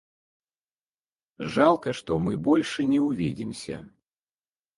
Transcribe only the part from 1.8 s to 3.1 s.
что мы больше не